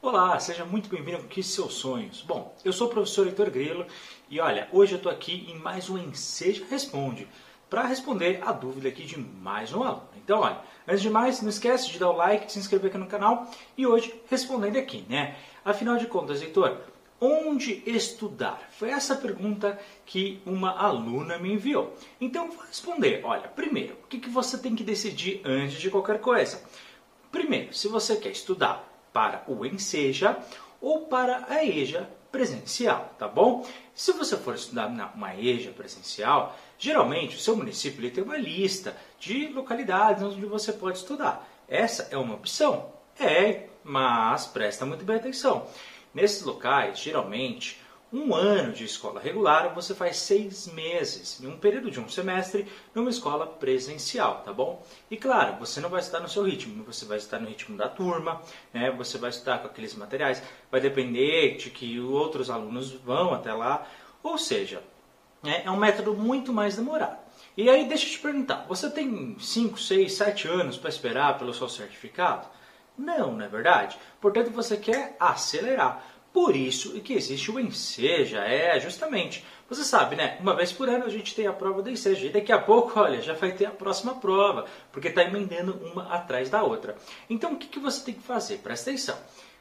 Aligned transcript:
Olá, 0.00 0.38
seja 0.38 0.64
muito 0.64 0.88
bem-vindo 0.88 1.16
ao 1.16 1.22
Conquiste 1.24 1.52
Seus 1.52 1.74
Sonhos. 1.74 2.22
Bom, 2.22 2.54
eu 2.64 2.72
sou 2.72 2.86
o 2.86 2.90
professor 2.90 3.26
Heitor 3.26 3.50
Grilo 3.50 3.84
e 4.30 4.38
olha, 4.38 4.68
hoje 4.72 4.92
eu 4.92 4.96
estou 4.98 5.10
aqui 5.10 5.50
em 5.50 5.58
mais 5.58 5.90
um 5.90 5.98
Enseja 5.98 6.64
Responde 6.70 7.26
para 7.68 7.82
responder 7.82 8.40
a 8.46 8.52
dúvida 8.52 8.88
aqui 8.88 9.02
de 9.02 9.18
mais 9.18 9.72
um 9.72 9.82
aluno. 9.82 10.08
Então, 10.16 10.38
olha, 10.38 10.60
antes 10.86 11.02
de 11.02 11.10
mais, 11.10 11.42
não 11.42 11.48
esquece 11.48 11.90
de 11.90 11.98
dar 11.98 12.10
o 12.10 12.16
like, 12.16 12.46
de 12.46 12.52
se 12.52 12.60
inscrever 12.60 12.90
aqui 12.90 12.96
no 12.96 13.08
canal 13.08 13.50
e 13.76 13.88
hoje 13.88 14.14
respondendo 14.30 14.76
aqui, 14.76 15.04
né? 15.08 15.36
Afinal 15.64 15.96
de 15.96 16.06
contas, 16.06 16.40
Heitor, 16.42 16.78
onde 17.20 17.82
estudar? 17.84 18.68
Foi 18.70 18.90
essa 18.90 19.16
pergunta 19.16 19.76
que 20.06 20.40
uma 20.46 20.78
aluna 20.78 21.38
me 21.38 21.52
enviou. 21.52 21.92
Então, 22.20 22.52
vou 22.52 22.64
responder. 22.64 23.22
Olha, 23.24 23.48
primeiro, 23.48 23.94
o 23.94 24.06
que, 24.06 24.20
que 24.20 24.30
você 24.30 24.58
tem 24.58 24.76
que 24.76 24.84
decidir 24.84 25.40
antes 25.44 25.80
de 25.80 25.90
qualquer 25.90 26.20
coisa? 26.20 26.62
Primeiro, 27.32 27.74
se 27.74 27.88
você 27.88 28.14
quer 28.14 28.30
estudar 28.30 28.88
para 29.18 29.42
o 29.48 29.66
Enseja 29.66 30.38
ou 30.80 31.06
para 31.06 31.46
a 31.48 31.64
EJA 31.64 32.08
presencial, 32.30 33.16
tá 33.18 33.26
bom? 33.26 33.66
Se 33.92 34.12
você 34.12 34.36
for 34.36 34.54
estudar 34.54 34.86
uma 34.86 35.34
EJA 35.34 35.72
presencial, 35.72 36.56
geralmente 36.78 37.34
o 37.34 37.40
seu 37.40 37.56
município 37.56 38.00
ele 38.00 38.12
tem 38.12 38.22
uma 38.22 38.36
lista 38.36 38.96
de 39.18 39.48
localidades 39.48 40.22
onde 40.22 40.46
você 40.46 40.72
pode 40.72 40.98
estudar. 40.98 41.44
Essa 41.66 42.06
é 42.12 42.16
uma 42.16 42.36
opção? 42.36 42.92
É, 43.18 43.66
mas 43.82 44.46
presta 44.46 44.86
muito 44.86 45.04
bem 45.04 45.16
atenção. 45.16 45.66
Nesses 46.14 46.42
locais, 46.44 47.00
geralmente, 47.00 47.82
um 48.12 48.34
ano 48.34 48.72
de 48.72 48.84
escola 48.84 49.20
regular, 49.20 49.74
você 49.74 49.94
faz 49.94 50.16
seis 50.16 50.66
meses, 50.68 51.40
em 51.42 51.46
um 51.46 51.58
período 51.58 51.90
de 51.90 52.00
um 52.00 52.08
semestre, 52.08 52.66
numa 52.94 53.10
escola 53.10 53.46
presencial, 53.46 54.42
tá 54.44 54.52
bom? 54.52 54.82
E 55.10 55.16
claro, 55.16 55.56
você 55.58 55.80
não 55.80 55.90
vai 55.90 56.00
estudar 56.00 56.20
no 56.20 56.28
seu 56.28 56.42
ritmo, 56.42 56.84
você 56.84 57.04
vai 57.04 57.18
estar 57.18 57.38
no 57.38 57.48
ritmo 57.48 57.76
da 57.76 57.88
turma, 57.88 58.40
né? 58.72 58.90
você 58.90 59.18
vai 59.18 59.30
estudar 59.30 59.58
com 59.58 59.66
aqueles 59.66 59.94
materiais, 59.94 60.42
vai 60.70 60.80
depender 60.80 61.56
de 61.56 61.70
que 61.70 62.00
outros 62.00 62.48
alunos 62.48 62.92
vão 62.92 63.34
até 63.34 63.52
lá, 63.52 63.86
ou 64.22 64.38
seja, 64.38 64.82
né, 65.42 65.62
é 65.64 65.70
um 65.70 65.76
método 65.76 66.14
muito 66.14 66.52
mais 66.52 66.76
demorado. 66.76 67.18
E 67.56 67.68
aí, 67.68 67.86
deixa 67.88 68.06
eu 68.06 68.10
te 68.10 68.18
perguntar, 68.20 68.64
você 68.68 68.88
tem 68.88 69.36
5, 69.38 69.78
6, 69.78 70.12
7 70.12 70.48
anos 70.48 70.76
para 70.76 70.88
esperar 70.88 71.38
pelo 71.38 71.52
seu 71.52 71.68
certificado? 71.68 72.46
Não, 72.96 73.32
não 73.32 73.44
é 73.44 73.48
verdade? 73.48 73.96
Portanto, 74.20 74.50
você 74.50 74.76
quer 74.76 75.16
acelerar. 75.20 76.04
Por 76.38 76.54
isso 76.54 76.92
que 77.00 77.14
existe 77.14 77.50
o 77.50 77.58
Enseja, 77.58 78.44
é 78.44 78.78
justamente. 78.78 79.44
Você 79.68 79.82
sabe, 79.82 80.14
né? 80.14 80.38
Uma 80.40 80.54
vez 80.54 80.72
por 80.72 80.88
ano 80.88 81.04
a 81.04 81.08
gente 81.08 81.34
tem 81.34 81.48
a 81.48 81.52
prova 81.52 81.82
do 81.82 81.90
Enseja 81.90 82.26
e 82.26 82.30
daqui 82.30 82.52
a 82.52 82.60
pouco, 82.60 82.92
olha, 83.02 83.20
já 83.20 83.34
vai 83.34 83.50
ter 83.50 83.66
a 83.66 83.72
próxima 83.72 84.14
prova, 84.14 84.64
porque 84.92 85.08
está 85.08 85.24
emendando 85.24 85.72
uma 85.84 86.04
atrás 86.14 86.48
da 86.48 86.62
outra. 86.62 86.94
Então 87.28 87.54
o 87.54 87.56
que, 87.56 87.66
que 87.66 87.80
você 87.80 88.04
tem 88.04 88.14
que 88.14 88.22
fazer? 88.22 88.58
Presta 88.58 88.88
atenção. 88.88 89.18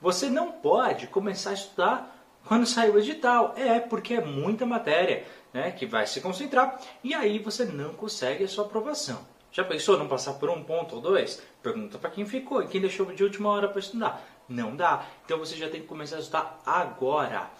Você 0.00 0.30
não 0.30 0.52
pode 0.52 1.08
começar 1.08 1.50
a 1.50 1.54
estudar 1.54 2.16
quando 2.46 2.64
sair 2.64 2.90
o 2.90 2.98
edital. 3.00 3.52
É, 3.56 3.80
porque 3.80 4.14
é 4.14 4.24
muita 4.24 4.64
matéria 4.64 5.26
né, 5.52 5.72
que 5.72 5.86
vai 5.86 6.06
se 6.06 6.20
concentrar 6.20 6.80
e 7.02 7.12
aí 7.12 7.40
você 7.40 7.64
não 7.64 7.94
consegue 7.94 8.44
a 8.44 8.48
sua 8.48 8.64
aprovação. 8.64 9.26
Já 9.52 9.64
pensou 9.64 9.98
não 9.98 10.06
passar 10.06 10.34
por 10.34 10.48
um 10.48 10.62
ponto 10.62 10.96
ou 10.96 11.00
dois? 11.00 11.42
Pergunta 11.62 11.98
para 11.98 12.10
quem 12.10 12.24
ficou 12.24 12.62
e 12.62 12.68
quem 12.68 12.80
deixou 12.80 13.06
de 13.06 13.24
última 13.24 13.48
hora 13.48 13.68
para 13.68 13.80
estudar. 13.80 14.24
Não 14.48 14.76
dá. 14.76 15.04
Então 15.24 15.38
você 15.38 15.56
já 15.56 15.68
tem 15.68 15.80
que 15.80 15.86
começar 15.86 16.16
a 16.16 16.20
estudar 16.20 16.60
agora. 16.64 17.50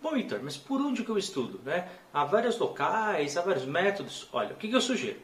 Bom, 0.00 0.12
Vitor, 0.12 0.40
mas 0.42 0.56
por 0.56 0.80
onde 0.80 1.04
que 1.04 1.10
eu 1.10 1.18
estudo? 1.18 1.60
Né? 1.64 1.88
Há 2.12 2.24
vários 2.24 2.58
locais, 2.58 3.36
há 3.36 3.42
vários 3.42 3.66
métodos. 3.66 4.28
Olha, 4.32 4.54
o 4.54 4.56
que, 4.56 4.68
que 4.68 4.74
eu 4.74 4.80
sugiro? 4.80 5.20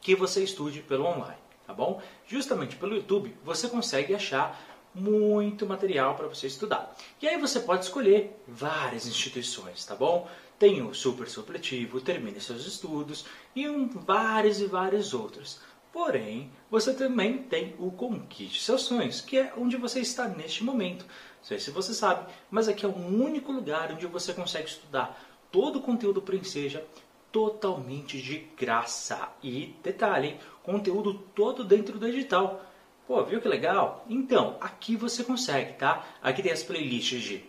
Que 0.00 0.14
você 0.14 0.42
estude 0.42 0.80
pelo 0.82 1.06
online, 1.06 1.38
tá 1.66 1.72
bom? 1.72 2.02
Justamente 2.26 2.76
pelo 2.76 2.96
YouTube 2.96 3.34
você 3.44 3.68
consegue 3.68 4.14
achar 4.14 4.58
muito 4.94 5.66
material 5.66 6.14
para 6.14 6.26
você 6.26 6.46
estudar. 6.46 6.94
E 7.20 7.28
aí 7.28 7.38
você 7.38 7.60
pode 7.60 7.84
escolher 7.84 8.42
várias 8.46 9.06
instituições, 9.06 9.84
tá 9.84 9.94
bom? 9.94 10.28
Tem 10.58 10.82
o 10.82 10.92
Super 10.92 11.28
Supletivo, 11.28 12.00
Termine 12.00 12.40
Seus 12.40 12.66
Estudos 12.66 13.24
e 13.54 13.68
um, 13.68 13.88
vários 13.88 14.60
e 14.60 14.66
vários 14.66 15.14
outros. 15.14 15.60
Porém, 15.92 16.52
você 16.70 16.94
também 16.94 17.38
tem 17.38 17.74
o 17.78 17.90
Conquiste 17.90 18.62
Seus 18.62 18.82
Sonhos, 18.82 19.20
que 19.20 19.38
é 19.38 19.52
onde 19.56 19.76
você 19.76 20.00
está 20.00 20.28
neste 20.28 20.62
momento. 20.62 21.04
Não 21.04 21.44
sei 21.44 21.58
se 21.58 21.70
você 21.70 21.92
sabe, 21.92 22.32
mas 22.50 22.68
aqui 22.68 22.84
é 22.84 22.88
o 22.88 22.96
único 22.96 23.50
lugar 23.50 23.90
onde 23.92 24.06
você 24.06 24.32
consegue 24.32 24.68
estudar 24.68 25.20
todo 25.50 25.76
o 25.80 25.82
conteúdo 25.82 26.22
Princeja 26.22 26.86
totalmente 27.32 28.20
de 28.20 28.38
graça. 28.56 29.30
E 29.42 29.74
detalhe, 29.82 30.38
conteúdo 30.62 31.14
todo 31.34 31.64
dentro 31.64 31.98
do 31.98 32.06
edital. 32.06 32.64
Pô, 33.10 33.24
viu 33.24 33.40
que 33.40 33.48
legal? 33.48 34.06
Então, 34.08 34.56
aqui 34.60 34.94
você 34.94 35.24
consegue, 35.24 35.72
tá? 35.72 36.06
Aqui 36.22 36.44
tem 36.44 36.52
as 36.52 36.62
playlists 36.62 37.20
de 37.20 37.44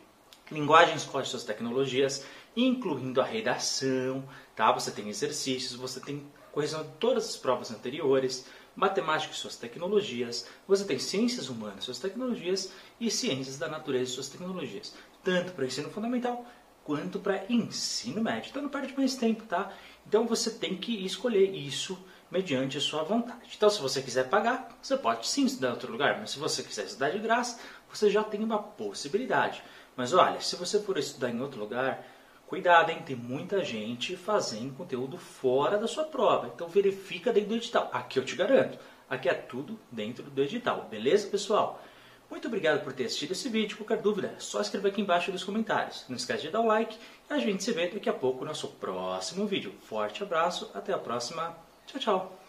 linguagens 0.49 1.05
com 1.05 1.19
as 1.19 1.27
suas 1.27 1.43
tecnologias, 1.43 2.25
incluindo 2.57 3.21
a 3.21 3.23
redação, 3.23 4.27
tá? 4.55 4.71
Você 4.71 4.89
tem 4.89 5.07
exercícios, 5.07 5.75
você 5.75 5.99
tem 5.99 6.25
correção 6.51 6.81
de 6.81 6.89
todas 6.93 7.29
as 7.29 7.37
provas 7.37 7.69
anteriores, 7.69 8.47
matemática 8.75 9.35
e 9.35 9.37
suas 9.37 9.55
tecnologias, 9.55 10.49
você 10.67 10.83
tem 10.83 10.97
ciências 10.97 11.47
humanas 11.47 11.83
e 11.83 11.85
suas 11.85 11.99
tecnologias 11.99 12.73
e 12.99 13.11
ciências 13.11 13.59
da 13.59 13.67
natureza 13.67 14.09
e 14.09 14.13
suas 14.15 14.29
tecnologias, 14.29 14.95
tanto 15.23 15.51
para 15.51 15.67
ensino 15.67 15.91
fundamental 15.91 16.43
quanto 16.83 17.19
para 17.19 17.45
ensino 17.47 18.23
médio. 18.23 18.49
Então 18.49 18.63
não 18.63 18.69
perde 18.69 18.97
mais 18.97 19.13
tempo, 19.15 19.43
tá? 19.43 19.71
Então 20.07 20.25
você 20.25 20.49
tem 20.49 20.75
que 20.75 21.05
escolher 21.05 21.53
isso 21.53 22.03
mediante 22.31 22.79
sua 22.79 23.03
vontade. 23.03 23.51
Então 23.55 23.69
se 23.69 23.81
você 23.81 24.01
quiser 24.01 24.29
pagar, 24.29 24.69
você 24.81 24.97
pode 24.97 25.27
sim 25.27 25.45
estudar 25.45 25.67
em 25.67 25.71
outro 25.71 25.91
lugar, 25.91 26.17
mas 26.19 26.31
se 26.31 26.39
você 26.39 26.63
quiser 26.63 26.85
estudar 26.85 27.09
de 27.09 27.19
graça, 27.19 27.59
você 27.91 28.09
já 28.09 28.23
tem 28.23 28.43
uma 28.43 28.57
possibilidade. 28.57 29.61
Mas 29.95 30.13
olha, 30.13 30.39
se 30.39 30.55
você 30.55 30.79
for 30.79 30.97
estudar 30.97 31.29
em 31.29 31.41
outro 31.41 31.59
lugar, 31.59 32.03
Cuidado, 32.51 32.89
hein? 32.89 33.01
Tem 33.05 33.15
muita 33.15 33.63
gente 33.63 34.17
fazendo 34.17 34.75
conteúdo 34.75 35.17
fora 35.17 35.77
da 35.77 35.87
sua 35.87 36.03
prova. 36.03 36.51
Então 36.53 36.67
verifica 36.67 37.31
dentro 37.31 37.47
do 37.47 37.55
edital. 37.55 37.89
Aqui 37.93 38.19
eu 38.19 38.25
te 38.25 38.35
garanto. 38.35 38.77
Aqui 39.09 39.29
é 39.29 39.33
tudo 39.33 39.79
dentro 39.89 40.29
do 40.29 40.41
edital. 40.41 40.85
Beleza, 40.91 41.29
pessoal? 41.29 41.81
Muito 42.29 42.49
obrigado 42.49 42.83
por 42.83 42.91
ter 42.91 43.05
assistido 43.05 43.31
esse 43.31 43.47
vídeo. 43.47 43.77
Qualquer 43.77 44.01
dúvida, 44.01 44.33
é 44.35 44.39
só 44.41 44.59
escrever 44.59 44.89
aqui 44.89 44.99
embaixo 44.99 45.31
nos 45.31 45.45
comentários. 45.45 46.03
Não 46.09 46.17
esquece 46.17 46.41
de 46.41 46.49
dar 46.49 46.59
o 46.59 46.67
like 46.67 46.97
e 47.29 47.33
a 47.33 47.37
gente 47.37 47.63
se 47.63 47.71
vê 47.71 47.87
daqui 47.87 48.09
a 48.09 48.13
pouco 48.13 48.41
no 48.41 48.47
nosso 48.47 48.67
próximo 48.67 49.47
vídeo. 49.47 49.73
Forte 49.83 50.21
abraço, 50.21 50.69
até 50.73 50.91
a 50.91 50.97
próxima. 50.97 51.70
Ciao, 51.91 51.99
ciao. 52.01 52.40